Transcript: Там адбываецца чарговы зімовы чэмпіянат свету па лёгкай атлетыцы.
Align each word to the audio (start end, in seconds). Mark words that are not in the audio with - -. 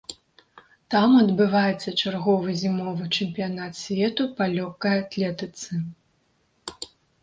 Там 0.95 1.09
адбываецца 1.23 1.89
чарговы 2.01 2.49
зімовы 2.63 3.03
чэмпіянат 3.17 3.73
свету 3.83 4.23
па 4.41 4.45
лёгкай 4.59 4.93
атлетыцы. 5.07 5.73